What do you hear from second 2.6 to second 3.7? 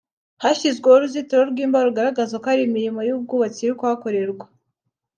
imirimo y’ubwubatsi